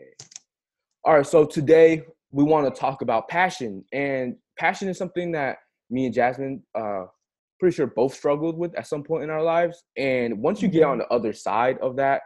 [0.00, 0.10] Okay.
[1.04, 1.26] All right.
[1.26, 5.58] So today we want to talk about passion, and passion is something that
[5.90, 7.04] me and Jasmine, uh,
[7.58, 9.82] pretty sure both struggled with at some point in our lives.
[9.96, 11.00] And once you get on Mhm.
[11.00, 12.22] the other side of that,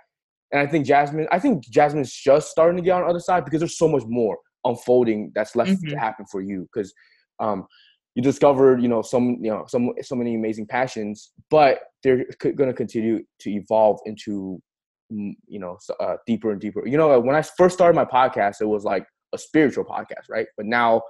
[0.52, 3.44] and I think Jasmine, I think Jasmine's just starting to get on the other side
[3.44, 5.98] because there's so much more unfolding that's left to Mhm.
[5.98, 6.92] happen for you because
[7.40, 7.66] um,
[8.14, 12.68] you discovered, you know, some, you know, some, so many amazing passions, but they're going
[12.68, 14.62] to continue to evolve into,
[15.10, 16.86] you know, uh, deeper and deeper.
[16.86, 20.46] You know, when I first started my podcast, it was like a spiritual podcast, right?
[20.56, 21.02] But now,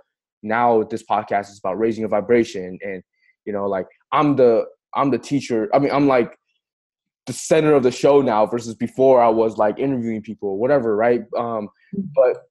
[0.42, 3.02] now this podcast is about raising a vibration, and
[3.44, 5.68] you know, like I'm the I'm the teacher.
[5.74, 6.36] I mean, I'm like
[7.26, 11.22] the center of the show now versus before I was like interviewing people, whatever, right?
[11.36, 11.68] Um,
[12.14, 12.42] but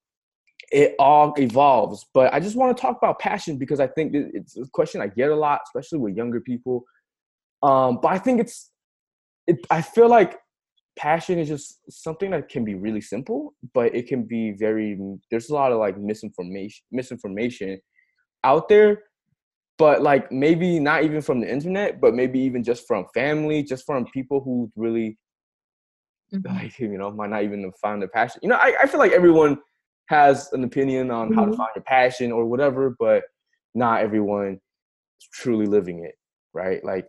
[0.71, 2.05] it all evolves.
[2.13, 5.07] But I just want to talk about passion because I think it's a question I
[5.07, 6.83] get a lot, especially with younger people.
[7.61, 8.71] Um, but I think it's,
[9.45, 10.39] it, I feel like
[10.95, 14.97] passion is just something that can be really simple, but it can be very.
[15.31, 17.79] There's a lot of like misinformation, misinformation
[18.43, 19.03] out there.
[19.79, 23.85] But like maybe not even from the internet, but maybe even just from family, just
[23.85, 25.17] from people who really
[26.33, 26.45] Mhm.
[26.45, 29.11] like you know might not even find their passion you know i, I feel like
[29.11, 29.59] everyone
[30.07, 31.57] has an opinion on how to Mhm.
[31.57, 33.23] find your passion or whatever but
[33.75, 34.53] not everyone
[35.19, 36.15] is truly living it
[36.53, 37.07] right like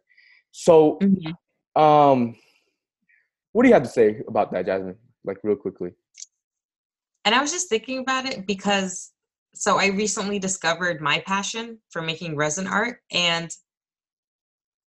[0.52, 1.34] so Mhm.
[1.77, 2.36] um
[3.55, 5.91] what do you have to say about that jasmine like real quickly
[7.24, 9.12] And I was just thinking about it because
[9.55, 13.50] so I recently discovered my passion for making resin art and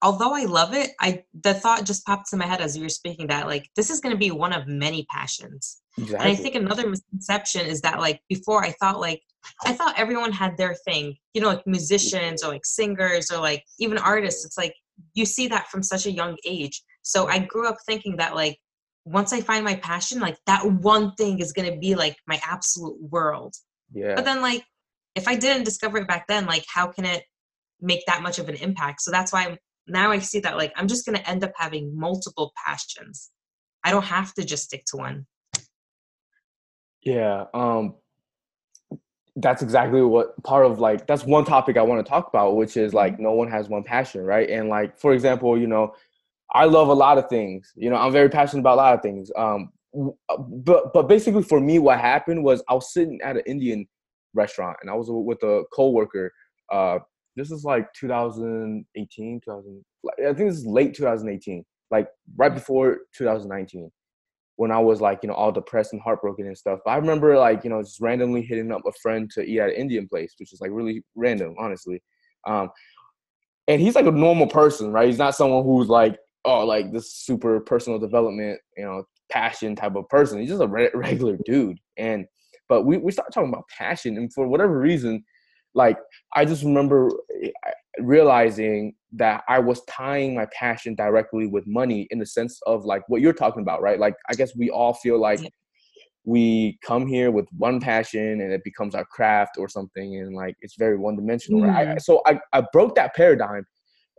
[0.03, 2.89] although I love it, I the thought just popped to my head as you were
[2.89, 5.83] speaking that like this is going to be one of many passions.
[5.99, 9.23] exactly And I think another misconception is that like before I thought like
[9.65, 11.17] I thought everyone had their thing.
[11.35, 14.45] You know, like musicians or like singers or like even artists.
[14.45, 14.75] It's like
[15.15, 16.83] you see that from such a young age.
[17.11, 18.57] So I grew up thinking that like
[19.05, 23.01] once I find my passion, like that one thing is gonna be like my absolute
[23.01, 23.55] world.
[23.93, 24.65] yeah But then like
[25.17, 27.25] if I didn't discover it back then, like how can it
[27.81, 29.03] make that much of an impact?
[29.03, 29.59] So that's why I'm,
[29.89, 33.31] now I see that like I'm just gonna end up having multiple passions.
[33.83, 35.27] I don't have to just stick to one.
[37.03, 37.95] yeah um
[39.37, 42.77] that's exactly what part of like that's one topic i want to talk about which
[42.77, 45.95] is like no one has one passion right and like for example you know
[46.53, 49.03] i love a lot of things you know i'm very passionate about a lot of
[49.03, 49.71] things um
[50.29, 53.87] uh, but but basically for me what happened was i was sitting at an indian
[54.35, 56.33] restaurant and i was with a coworker
[56.73, 56.99] uh
[57.37, 63.91] this is like 2018 2000 i think this is late 2018 like right before 2019
[64.61, 66.81] when I was like, you know, all depressed and heartbroken and stuff.
[66.85, 69.71] But I remember like, you know, just randomly hitting up a friend to eat at
[69.71, 72.03] an Indian place, which is like really random, honestly.
[72.47, 72.69] Um,
[73.69, 75.07] and he's like a normal person, right?
[75.07, 79.95] He's not someone who's like, oh, like this super personal development, you know, passion type
[79.97, 80.41] of person.
[80.41, 81.79] He's just a re- regular dude.
[81.97, 82.27] And
[82.69, 85.25] but we we started talking about passion, and for whatever reason,
[85.75, 85.99] like
[86.35, 87.11] I just remember
[87.43, 87.51] eh,
[87.99, 93.03] realizing that I was tying my passion directly with money in the sense of like
[93.09, 93.99] what you're talking about, right?
[93.99, 95.49] Like I guess we all feel like Yeah.
[96.25, 100.55] we come here with one passion and it becomes our craft or something and like
[100.61, 101.89] it's very one dimensional, right?
[101.89, 102.01] I, Mhm.
[102.03, 103.65] so I, I broke that paradigm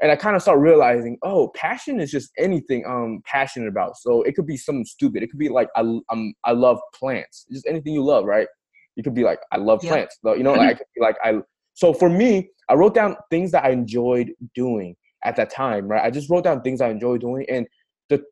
[0.01, 3.97] and I kind of started realizing, oh, passion is just anything I'm passionate about.
[3.97, 5.21] So it could be something stupid.
[5.23, 7.45] It could be like I I'm I love plants.
[7.51, 8.47] Just anything you love, right?
[8.95, 9.91] You could be like I love Yeah.
[9.91, 10.17] plants.
[10.23, 10.33] though.
[10.33, 11.39] You know, like I could be like I.
[11.73, 16.03] So for me, I wrote down things that I enjoyed doing at that time, right?
[16.03, 17.67] I just wrote down things I enjoyed doing, and
[18.09, 18.23] the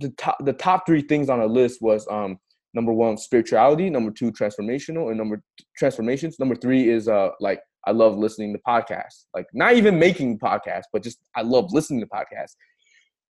[0.00, 2.38] the top the top three things on a list was um
[2.72, 5.42] number one spirituality, number two transformational, and number
[5.76, 6.38] transformations.
[6.38, 10.84] Number three is uh like I love listening to podcasts, like not even making podcasts,
[10.92, 12.56] but just I love listening to podcasts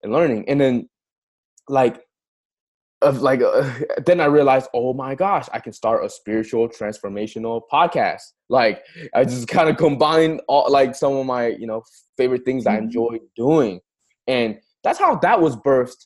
[0.03, 0.45] and learning.
[0.47, 0.89] And then
[1.67, 2.01] like
[3.01, 3.69] of like uh,
[4.05, 8.21] then I realized, oh my gosh, I can start a spiritual transformational podcast.
[8.49, 8.83] Like
[9.13, 11.83] I just kind of combined all like some of my you know
[12.17, 12.83] favorite things I Mhm.
[12.83, 13.79] enjoy doing,
[14.27, 16.05] and that's how that was birthed.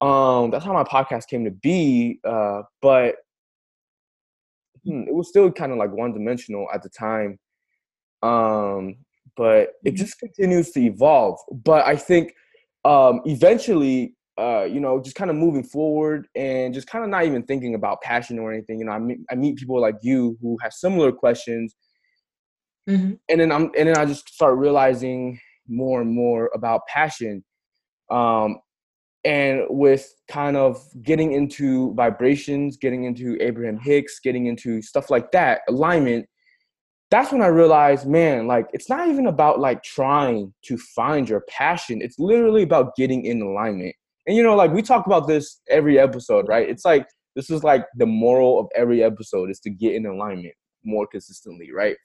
[0.00, 2.20] Um, that's how my podcast came to be.
[2.24, 3.16] Uh, but
[4.84, 7.38] hmm, it was still kind of like one dimensional at the time.
[8.22, 8.96] Um,
[9.36, 9.96] but it Mhm.
[9.96, 11.38] just continues to evolve.
[11.52, 12.34] But I think
[12.84, 17.24] um, eventually, uh, you know, just kind of moving forward and just kind of not
[17.26, 18.78] even thinking about passion or anything.
[18.78, 21.74] You know, I meet I meet people like you who have similar questions,
[22.86, 23.20] Mhm.
[23.28, 25.38] and then I'm and then I just start realizing
[25.68, 27.44] more and more about passion.
[28.10, 28.58] Um,
[29.24, 35.32] and with kind of getting into vibrations, getting into Abraham Hicks, getting into stuff like
[35.32, 36.26] that, alignment,
[37.10, 41.40] that's when I realized, man, like it's not even about like trying to find your
[41.48, 42.00] passion.
[42.00, 43.94] It's literally about getting in alignment.
[44.26, 46.68] And you know, like we talk about this every episode, right?
[46.68, 50.54] It's like this is like the moral of every episode is to get in alignment
[50.84, 51.96] more consistently, right?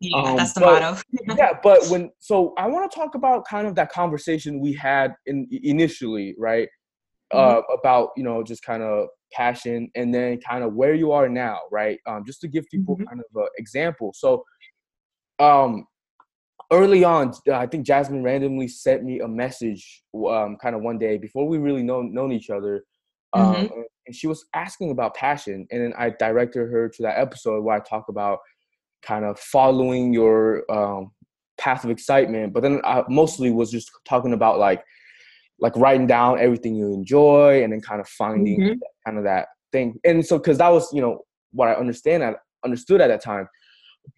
[0.00, 1.00] Yeah, um, that's the but, motto.
[1.38, 5.14] yeah, but when so I want to talk about kind of that conversation we had
[5.24, 6.68] in initially, right?
[7.32, 7.58] Mm-hmm.
[7.58, 11.28] Uh, about you know just kind of passion and then kind of where you are
[11.28, 11.98] now, right?
[12.06, 13.04] Um, just to give people mm-hmm.
[13.04, 14.12] kind of an example.
[14.14, 14.44] So,
[15.38, 15.86] um,
[16.72, 21.18] early on, I think Jasmine randomly sent me a message, um, kind of one day
[21.18, 22.84] before we really known known each other,
[23.32, 23.80] um, mm-hmm.
[24.06, 27.76] and she was asking about passion, and then I directed her to that episode where
[27.76, 28.38] I talk about
[29.02, 31.10] kind of following your um,
[31.58, 34.82] path of excitement, but then I mostly was just talking about like
[35.60, 38.78] like writing down everything you enjoy and then kind of finding mm-hmm.
[39.06, 39.94] kind of that thing.
[40.04, 41.20] And so because that was you know
[41.52, 42.34] what I understand I
[42.64, 43.48] understood at that time,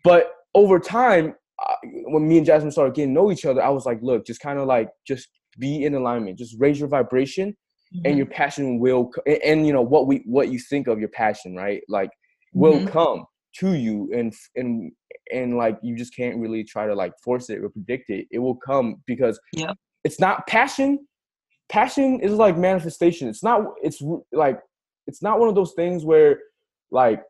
[0.04, 1.34] but over time
[1.64, 1.74] uh,
[2.06, 4.40] when me and Jasmine started getting to know each other, I was like, look, just
[4.40, 5.28] kind of like just
[5.58, 7.56] be in alignment, just raise your vibration,
[7.94, 8.06] mm-hmm.
[8.06, 9.10] and your passion will.
[9.26, 11.82] And, and, you know what we what you think of your passion, right?
[11.88, 12.10] Like
[12.52, 12.88] will mm-hmm.
[12.88, 13.24] come
[13.60, 14.92] to you, and and
[15.32, 18.26] and like you just can't really try to like force it or predict it.
[18.30, 19.72] It will come because yeah.
[20.04, 21.06] it's not passion.
[21.68, 23.28] Passion is like manifestation.
[23.28, 23.62] It's not.
[23.82, 24.02] It's
[24.32, 24.60] like
[25.06, 26.38] it's not one of those things where
[26.90, 27.22] like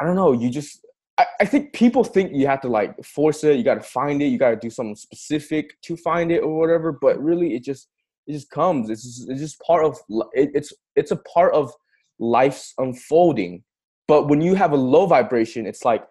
[0.00, 0.32] I don't know.
[0.32, 0.84] You just
[1.18, 3.56] I, I think people think you have to like force it.
[3.56, 4.26] You got to find it.
[4.26, 6.92] You got to do something specific to find it or whatever.
[6.92, 7.88] But really, it just
[8.26, 8.90] it just comes.
[8.90, 9.98] It's just, it's just part of
[10.32, 11.72] it, it's it's a part of
[12.18, 13.62] life's unfolding.
[14.08, 16.04] But when you have a low vibration, it's like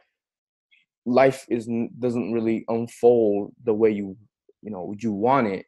[1.05, 1.67] life is
[1.99, 4.15] doesn't really unfold the way you
[4.61, 5.65] you know you want it.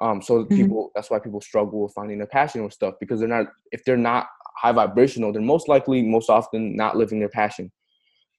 [0.00, 0.56] Um, so mm-hmm.
[0.56, 3.84] people that's why people struggle with finding their passion or stuff because they're not if
[3.84, 7.70] they're not high vibrational, they're most likely most often not living their passion.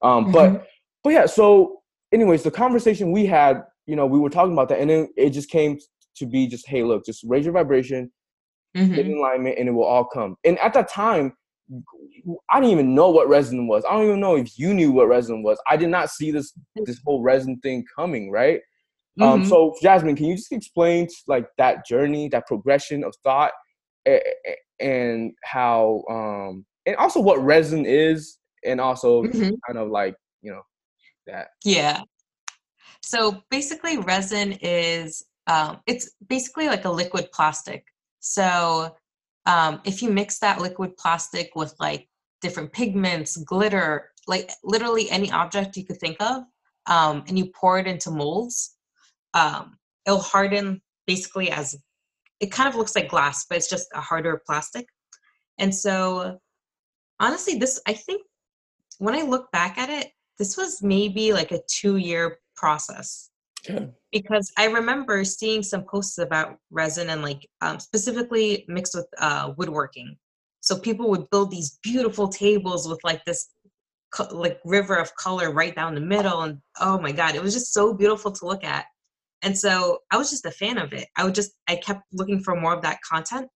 [0.02, 0.34] Um, mm-hmm.
[0.34, 0.68] but
[1.04, 1.82] but yeah, so
[2.12, 5.32] anyways, the conversation we had, you know, we were talking about that, and then it
[5.32, 5.80] just came
[6.16, 8.12] to be just, hey, look, just raise your vibration,
[8.76, 8.94] mm-hmm.
[8.94, 10.36] get in alignment, and it will all come.
[10.44, 11.34] And at that time,
[12.50, 13.84] I didn't even know what resin was.
[13.90, 15.58] I don't even know if you knew what resin was.
[15.70, 16.54] I did not see this
[16.86, 18.60] this whole resin thing coming, right?
[19.20, 19.42] Um, mm-hmm.
[19.44, 23.52] Um, so Jasmine, can you just explain like that journey, that progression of thought,
[24.80, 29.52] and how, um, and also what resin is, and also mm-hmm.
[29.68, 30.62] kind of like you know
[31.28, 32.02] that yeah
[33.02, 37.86] so basically resin is um, it's basically like a liquid plastic
[38.20, 38.96] so
[39.48, 42.08] um, if you mix that liquid plastic with like
[42.42, 46.44] different pigments glitter like literally any object you could think of
[46.88, 48.78] um, and you pour it into molds
[49.34, 51.76] um, it'll harden basically as
[52.40, 54.86] it kind of looks like glass but it's just a harder plastic
[55.60, 56.40] and so
[57.20, 58.22] honestly this i think
[59.02, 63.32] when I look back at it, this was maybe like a two year process.
[63.68, 63.86] Yeah.
[64.12, 69.54] Because I remember seeing some posts about resin and like um, specifically mixed with uh,
[69.58, 70.18] woodworking.
[70.60, 73.50] So people would build these beautiful tables with like this
[74.14, 77.56] co- like river of color right down the middle, and oh my god, it was
[77.56, 78.86] just so beautiful to look at.
[79.42, 81.08] And so I was just a fan of it.
[81.18, 83.48] I would just I kept looking for more of that content,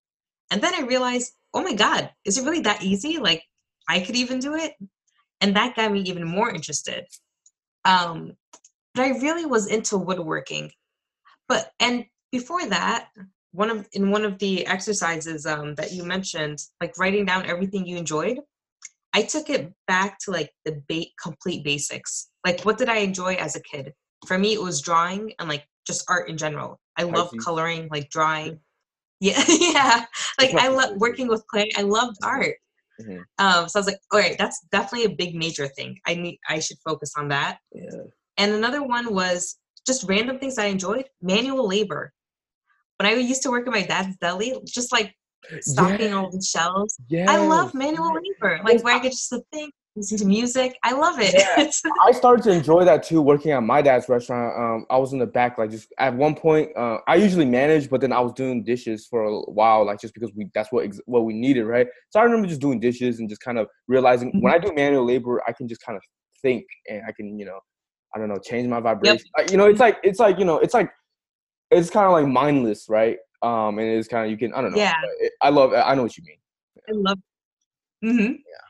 [0.51, 3.17] and then I realized, oh my god, is it really that easy?
[3.17, 3.43] Like
[3.87, 4.73] I could even do it?
[5.41, 7.05] And that got me even more interested.
[7.83, 8.33] Um,
[8.95, 10.71] but i really was into woodworking.
[11.47, 13.09] But and before that
[13.51, 17.85] one of in one of the exercises um, that you mentioned like writing down everything
[17.85, 18.39] you enjoyed
[19.13, 22.29] i took it back to like the ba- complete basics.
[22.45, 23.93] Like what did i enjoy as a kid?
[24.27, 28.09] For me it was drawing and like just art in general i love coloring like
[28.09, 28.59] drawing
[29.19, 30.05] yeah yeah
[30.39, 32.55] like i love working with clay i loved art
[33.01, 33.21] Mm-hmm.
[33.39, 35.99] Um, so I was like, all right, that's definitely a big major thing.
[36.05, 37.59] I need I should focus on that.
[37.73, 37.89] Yeah.
[38.37, 42.11] And another one was just random things I enjoyed, manual labor.
[42.99, 45.13] When I used to work at my dad's deli, just like
[45.61, 46.15] stocking yeah.
[46.15, 46.97] all the shelves.
[47.07, 47.29] Yeah.
[47.29, 48.61] I love manual labor.
[48.63, 50.77] Like where I could just think, listen to music.
[50.83, 51.33] I love it.
[51.33, 51.91] Yeah.
[52.05, 54.57] I started to enjoy that too, working at my dad's restaurant.
[54.57, 57.89] Um, I was in the back, like just at one point, uh, I usually manage,
[57.89, 60.85] but then I was doing dishes for a while, like just because we that's what
[60.85, 61.87] ex- what we needed, right?
[62.09, 64.41] So I remember just doing dishes and just kind of realizing mm-hmm.
[64.41, 66.03] when I do manual labor, I can just kind of
[66.41, 67.59] think and I can, you know,
[68.13, 69.17] I don't know, change my vibration.
[69.17, 69.25] Yep.
[69.37, 70.91] Like, you know, it's like it's like you know, it's like
[71.71, 73.17] it's kind of like mindless, right?
[73.41, 74.77] Um, and it's kind of you can I don't know.
[74.77, 74.95] Yeah.
[75.19, 75.73] It, I love.
[75.73, 76.37] I know what you mean.
[76.89, 77.19] I love.
[78.03, 78.33] Mm-hmm.
[78.33, 78.64] Yeah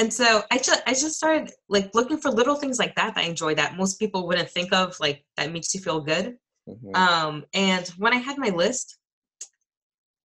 [0.00, 3.24] and so I just I just started like looking for little things like that that
[3.24, 6.38] I enjoy that most people wouldn't think of like that makes you feel good.
[6.66, 6.94] Mm-hmm.
[6.94, 8.96] Um, and when I had my list,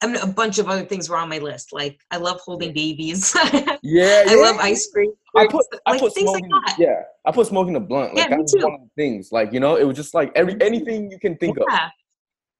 [0.02, 1.74] I mean, a bunch of other things were on my list.
[1.74, 3.36] Like I love holding babies.
[3.84, 5.12] yeah, I love ice cream.
[5.36, 8.16] I put I like, put smoking, like Yeah, I put smoking a blunt.
[8.16, 9.34] Like yeah, that's one of the things.
[9.34, 11.88] Like you know, it was just like every anything you can think yeah.
[11.88, 11.92] of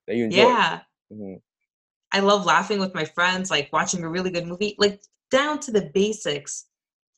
[0.08, 0.38] that you enjoy.
[0.38, 0.80] Yeah.
[1.14, 1.36] Mm-hmm.
[2.12, 4.76] I love laughing with my friends, like watching a really good movie.
[4.78, 5.00] Like
[5.32, 6.66] down to the basics.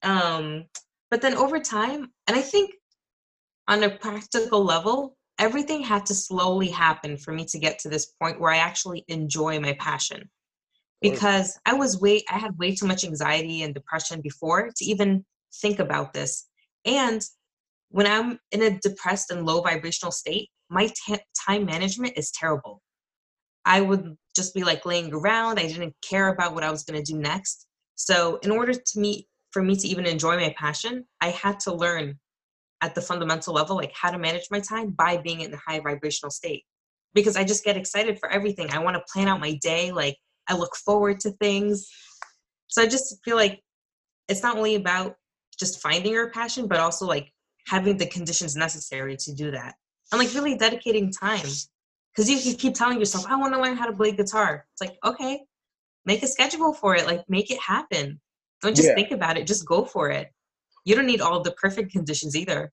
[0.03, 0.65] Um,
[1.09, 2.71] but then over time, and I think
[3.67, 8.07] on a practical level, everything had to slowly happen for me to get to this
[8.21, 10.29] point where I actually enjoy my passion.
[10.99, 15.23] Because I was way, I had way too much anxiety and depression before to even
[15.61, 16.47] think about this.
[16.85, 17.21] And
[17.89, 22.81] when I'm in a depressed and low vibrational state, my t- time management is terrible.
[23.63, 25.59] I would just be like laying around.
[25.59, 27.67] I didn't care about what I was going to do next.
[27.95, 31.73] So, in order to meet, for me to even enjoy my passion, I had to
[31.73, 32.19] learn
[32.81, 35.79] at the fundamental level, like how to manage my time by being in a high
[35.79, 36.63] vibrational state.
[37.13, 38.69] Because I just get excited for everything.
[38.71, 39.91] I want to plan out my day.
[39.91, 41.87] Like, I look forward to things.
[42.67, 43.61] So, I just feel like
[44.27, 45.15] it's not only about
[45.57, 47.31] just finding your passion, but also like
[47.67, 49.75] having the conditions necessary to do that
[50.11, 51.45] and like really dedicating time
[52.13, 54.81] because you can keep telling yourself i want to learn how to play guitar it's
[54.81, 55.41] like okay
[56.05, 58.19] make a schedule for it like make it happen
[58.61, 58.95] don't just yeah.
[58.95, 60.31] think about it just go for it
[60.85, 62.71] you don't need all the perfect conditions either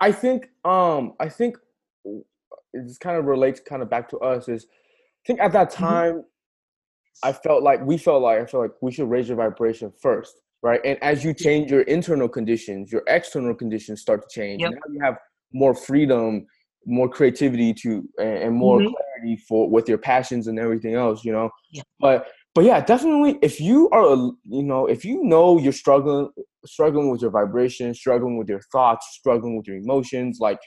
[0.00, 1.56] i think um i think
[2.04, 5.70] it just kind of relates kind of back to us is i think at that
[5.70, 5.84] mm-hmm.
[5.84, 7.28] time mm-hmm.
[7.28, 10.40] i felt like we felt like i felt like we should raise your vibration first
[10.62, 14.72] right and as you change your internal conditions your external conditions start to change yep.
[14.72, 15.16] now you have
[15.52, 16.46] more freedom
[16.86, 18.92] more creativity to and, more mm-hmm.
[18.92, 21.82] clarity for with your passions and everything else you know yeah.
[22.00, 26.28] but but yeah definitely if you are you know if you know you're struggling
[26.66, 30.58] struggling with your vibration struggling with your thoughts struggling with your emotions like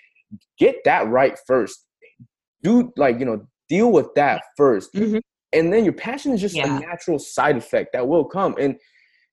[0.57, 1.85] get that right first
[2.61, 5.17] do like you know deal with that 1st mm-hmm.
[5.51, 6.77] and then your passion is just yeah.
[6.77, 8.75] a natural side effect that will come and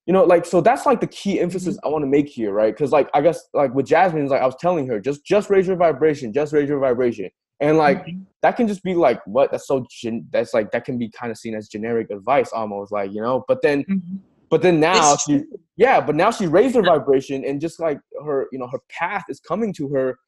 [0.07, 1.87] you know like so that's like the key emphasis mm-hmm.
[1.87, 4.47] i want to make here right because like i guess like with jasmine like i
[4.47, 7.29] was telling her just just raise your vibration just raise your vibration
[7.61, 8.23] and like mm-hmm.
[8.43, 11.31] that can just be like what that's so gen- that's like that can be kind
[11.31, 14.17] of seen as generic advice almost like you know but then mm-hmm.
[14.49, 15.61] but then now it's she true.
[15.77, 19.25] yeah but now she raised her vibration and just like her you know her path
[19.29, 20.19] is coming to her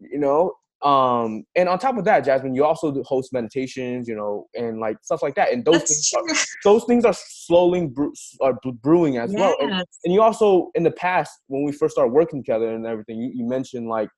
[0.00, 4.46] you know um and on top of that jasmine you also host meditations you know
[4.54, 8.10] and like stuff like that and those That's things are, those things are slowly bre-
[8.40, 9.40] are brewing as yes.
[9.40, 12.86] well and, and, you also in the past when we first started working together and
[12.86, 14.08] everything you, you mentioned like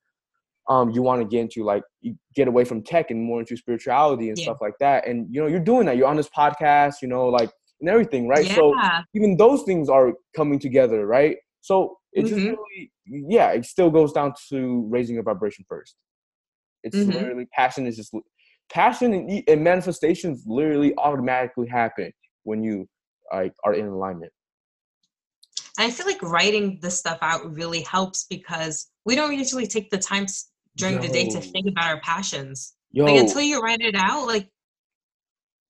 [0.71, 1.83] um you want to get into like
[2.35, 4.43] get away from tech and more into spirituality and yeah.
[4.43, 7.27] stuff like that and you know you're doing that you're on this podcast you know
[7.27, 7.49] like
[7.79, 8.55] and everything right yeah.
[8.55, 8.73] so
[9.15, 12.35] even those things are coming together right so it mm-hmm.
[12.35, 15.95] just really yeah it still goes down to raising your vibration first
[16.83, 17.11] it's mm-hmm.
[17.11, 18.13] literally passion is just
[18.71, 22.11] passion and, and manifestations literally automatically happen
[22.43, 22.87] when you
[23.31, 24.31] like are in alignment.
[25.77, 29.89] And I feel like writing this stuff out really helps because we don't usually take
[29.89, 30.25] the time
[30.77, 31.01] during Yo.
[31.01, 32.73] the day to think about our passions.
[32.91, 33.05] Yo.
[33.05, 34.49] Like until you write it out, like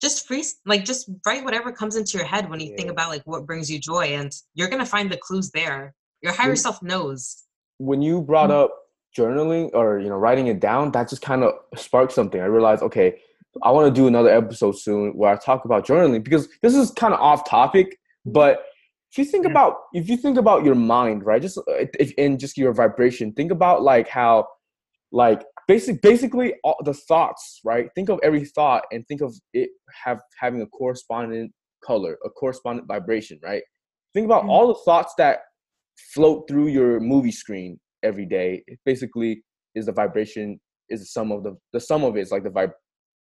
[0.01, 2.75] just free like just write whatever comes into your head when you yeah.
[2.77, 5.93] think about like what brings you joy and you're gonna find the clues there.
[6.22, 7.43] Your higher when, self knows.
[7.77, 8.65] When you brought mm-hmm.
[8.65, 8.77] up
[9.17, 12.81] journaling or you know writing it down that just kind of sparked something i realized
[12.81, 13.20] okay
[13.62, 16.91] i want to do another episode soon where i talk about journaling because this is
[16.91, 18.63] kind of off topic but
[19.12, 22.38] if you think about if you think about your mind right just uh, if in
[22.38, 24.48] just your vibration think about like how
[25.12, 27.89] like basic basically all the thoughts right?
[27.96, 29.70] Think of every thought and think of it
[30.03, 31.51] have having a corresponding
[31.84, 33.63] color a correspondent vibration right?
[34.13, 34.51] Think about mm-hmm.
[34.51, 35.41] all the thoughts that
[36.13, 38.63] float through your movie screen every day.
[38.68, 39.44] It basically
[39.75, 42.50] is the vibration is the sum of the the sum of it is like the
[42.50, 42.74] vib-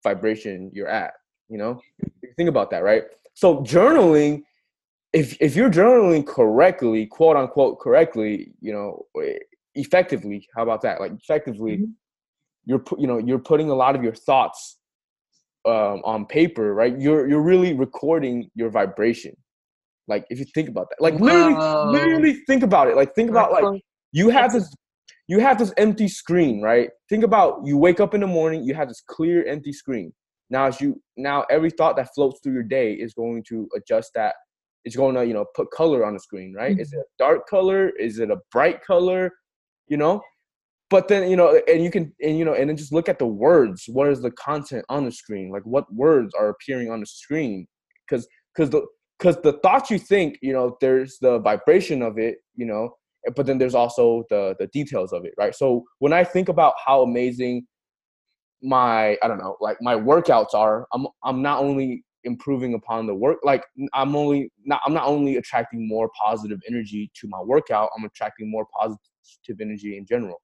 [0.03, 1.13] vibration you're at
[1.50, 1.81] you know?
[2.38, 3.03] Think about that right?
[3.34, 4.43] So journaling
[5.12, 9.05] if if you're journaling correctly quote unquote correctly you know
[9.79, 11.91] effectively how about that like effectively mm-hmm.
[12.65, 14.77] you're you know you're putting a lot of your thoughts
[15.65, 19.36] um, on paper right you're you're really recording your vibration
[20.07, 21.91] like if you think about that like literally Whoa.
[21.91, 23.81] literally think about it like think about like
[24.12, 24.74] you have this
[25.29, 26.89] you have this empty screen, right?
[27.07, 30.12] Think about you wake up in the morning, you have this clear empty screen.
[30.50, 34.12] Now as you now every thought that floats through your day is going to adjust
[34.15, 34.33] that.
[34.86, 36.71] It's going to, you know, put color on the screen, right?
[36.71, 36.81] Mm-hmm.
[36.81, 37.89] Is it a dark color?
[38.00, 39.31] Is it a bright color?
[39.89, 40.22] You know?
[40.89, 43.19] But then, you know, and you can and you know, and then just look at
[43.19, 43.84] the words.
[43.88, 45.51] What is the content on the screen?
[45.51, 47.67] Like what words are appearing on the screen?
[48.08, 48.86] Because because the
[49.19, 52.96] because the thoughts you think, you know, there's the vibration of it, you know,
[53.36, 56.74] but then there's also the the details of it right so when i think about
[56.84, 57.65] how amazing
[58.62, 63.15] my i don't know like my workouts are i'm i'm not only improving upon the
[63.15, 67.89] work like i'm only not i'm not only attracting more positive energy to my workout
[67.98, 69.00] i'm attracting more positive
[69.62, 70.41] energy in general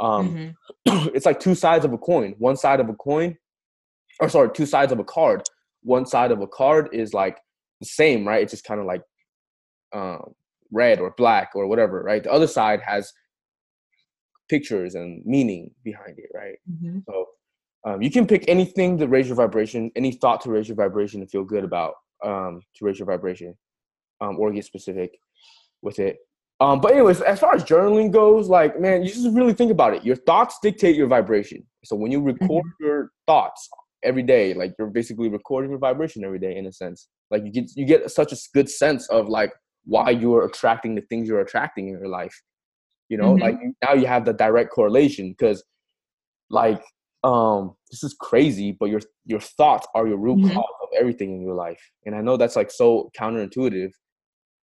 [0.00, 0.54] um
[0.86, 1.08] mm-hmm.
[1.14, 3.36] it's like two sides of a coin one side of a coin
[4.20, 5.42] or sorry two sides of a card
[5.82, 7.38] one side of a card is like
[7.80, 8.42] the same, right?
[8.42, 9.02] It's just kind of like
[9.92, 10.34] um,
[10.70, 12.22] red or black or whatever, right?
[12.22, 13.12] The other side has
[14.48, 16.58] pictures and meaning behind it, right?
[16.70, 16.98] Mm-hmm.
[17.08, 17.26] So
[17.86, 21.20] um, you can pick anything to raise your vibration, any thought to raise your vibration
[21.20, 21.94] and feel good about
[22.24, 23.56] um, to raise your vibration,
[24.20, 25.18] um, or get specific
[25.82, 26.18] with it.
[26.60, 29.94] Um, but anyways, as far as journaling goes, like man, you just really think about
[29.94, 30.04] it.
[30.04, 31.64] Your thoughts dictate your vibration.
[31.84, 32.68] So when you record Mm-hmm.
[32.80, 33.68] your thoughts
[34.02, 37.08] every day, like you're basically recording your vibration every day in a sense.
[37.30, 39.52] Like you get you get such a good sense of like
[39.84, 42.42] why you're attracting the things you're attracting in your life.
[43.08, 43.40] You know, Mhm.
[43.40, 45.64] like now you have the direct correlation because
[46.50, 46.82] like
[47.24, 50.52] um this is crazy, but your your thoughts are your root Mhm.
[50.52, 51.80] cause of everything in your life.
[52.06, 53.90] And I know that's like so counterintuitive,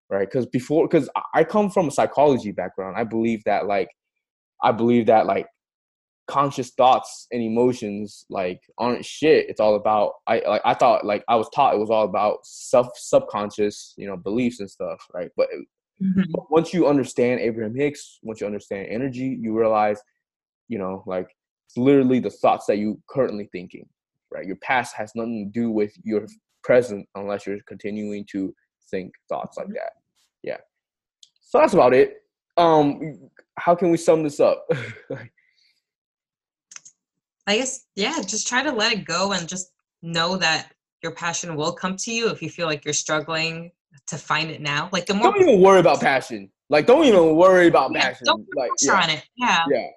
[0.09, 0.27] right?
[0.27, 2.95] Because before because I come from a psychology background.
[2.97, 3.89] I believe that like
[4.63, 5.47] I believe that like
[6.27, 9.49] conscious thoughts and emotions like aren't shit.
[9.49, 12.39] It's all about I like I thought like I was taught it was all about
[12.43, 15.29] self subconscious, you know, beliefs and stuff, right?
[15.37, 15.47] But
[16.01, 16.25] Mhm.
[16.31, 19.99] but once you understand Abraham Hicks, once you understand energy, you realize,
[20.67, 21.27] you know, like
[21.67, 23.87] it's literally the thoughts that you currently thinking,
[24.31, 24.45] right?
[24.45, 26.27] Your past has nothing to do with your
[26.63, 28.53] present unless you're continuing to
[28.89, 29.93] think thoughts like that.
[30.43, 30.57] Yeah.
[31.41, 32.23] So that's about it.
[32.57, 34.69] Um, how can we sum this up?
[37.47, 41.55] I guess yeah, just try to let it go and just know that your passion
[41.55, 43.71] will come to you if you feel like you're struggling
[44.07, 44.89] to find it now.
[44.91, 46.49] Like the more don't even worry about passion.
[46.69, 48.25] Like, don't even worry about yeah, passion.
[48.25, 49.23] don't put like, pressure yeah, on it.
[49.37, 49.87] Yeah, yeah.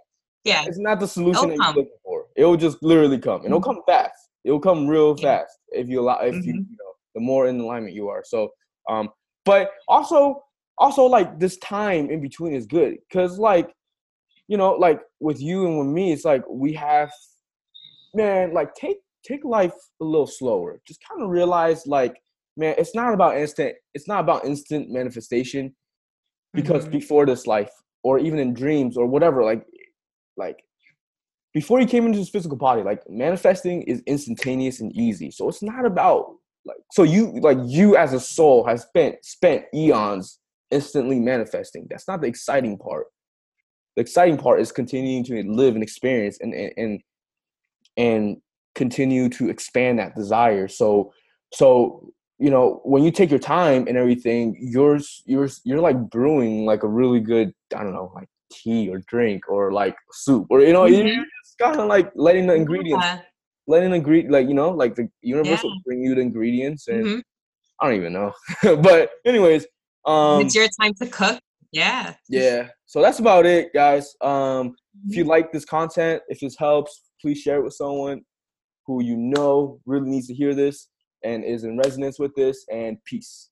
[0.44, 0.64] yeah.
[0.66, 2.26] it's not the solution that It'll you're looking for.
[2.36, 4.30] It will just literally come, and it'll come fast.
[4.44, 5.38] It'll come real Yeah.
[5.38, 6.20] fast if you allow.
[6.20, 6.70] If you, Mhm.
[6.70, 8.22] you know, the more in alignment you are.
[8.24, 8.52] So,
[8.90, 9.08] um,
[9.44, 10.42] but also,
[10.78, 13.72] also like this time in between is good because, like,
[14.48, 17.10] you know, like with you and with me, it's like we have,
[18.14, 20.80] man, like take take life a little slower.
[20.86, 22.20] Just kind of realize, like,
[22.56, 23.74] man, it's not about instant.
[23.94, 25.74] It's not about instant manifestation
[26.52, 26.90] because Mhm.
[26.92, 27.70] before this life
[28.02, 29.64] or even in dreams or whatever like
[30.36, 30.64] like
[31.54, 35.62] before you came into this physical body like manifesting is instantaneous and easy so it's
[35.62, 40.38] not about like so you like you as a soul has spent spent eons
[40.70, 43.06] instantly manifesting that's not the exciting part
[43.96, 47.00] the exciting part is continuing to live and experience and and and,
[47.96, 48.36] and
[48.74, 51.12] continue to expand that desire so
[51.52, 55.98] so you know when you take your time and everything yours yours you're you're like
[56.10, 60.46] brewing like a really good i don't know like tea or drink or like soup
[60.50, 61.06] or you know Mhm.
[61.06, 63.20] you're just kind of like letting the ingredients Yeah.
[63.70, 67.04] Letting the ingredient like you know like the universe will bring you the ingredients and
[67.06, 67.22] Mhm.
[67.80, 68.32] i don't even know
[68.82, 69.66] but anyways
[70.06, 71.40] um it's your time to cook.
[71.72, 72.14] Yeah.
[72.28, 74.74] yeah so that's about it guys um
[75.08, 75.18] if Mm-hmm.
[75.18, 78.20] you like this content if this helps please share it with someone
[78.86, 80.88] who you know really needs to hear this
[81.22, 83.49] and is in resonance with this and peace